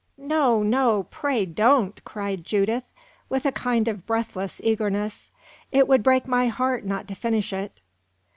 "No, 0.17 0.63
no, 0.63 1.03
pray 1.11 1.45
don't!" 1.45 2.03
cried 2.03 2.43
Judith, 2.43 2.85
with 3.29 3.45
a 3.45 3.51
kind 3.51 3.87
of 3.87 4.07
breathless 4.07 4.59
eagerness. 4.63 5.29
"It 5.71 5.87
would 5.87 6.01
break 6.01 6.27
my 6.27 6.47
heart 6.47 6.83
not 6.83 7.07
to 7.09 7.13
finish 7.13 7.53
it." 7.53 7.79